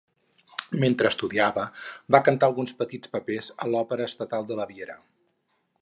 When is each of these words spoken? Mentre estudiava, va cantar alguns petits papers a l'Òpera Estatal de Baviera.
Mentre 0.83 1.11
estudiava, 1.13 1.65
va 2.15 2.21
cantar 2.29 2.49
alguns 2.49 2.73
petits 2.81 3.13
papers 3.17 3.51
a 3.67 3.71
l'Òpera 3.75 4.09
Estatal 4.15 4.49
de 4.51 4.63
Baviera. 4.63 4.99